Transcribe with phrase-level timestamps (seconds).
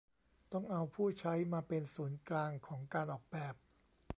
[0.51, 3.53] ต้องเอาผู้ใช้มาเป็นศูนย์กลางของการออกแบบ